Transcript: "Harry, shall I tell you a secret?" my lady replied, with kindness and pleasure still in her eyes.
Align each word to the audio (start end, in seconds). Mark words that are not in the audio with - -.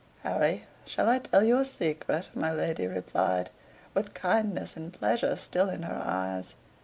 "Harry, 0.23 0.63
shall 0.83 1.07
I 1.07 1.19
tell 1.19 1.43
you 1.43 1.59
a 1.59 1.63
secret?" 1.63 2.31
my 2.33 2.51
lady 2.51 2.87
replied, 2.87 3.51
with 3.93 4.15
kindness 4.15 4.75
and 4.75 4.91
pleasure 4.91 5.35
still 5.35 5.69
in 5.69 5.83
her 5.83 6.01
eyes. 6.03 6.55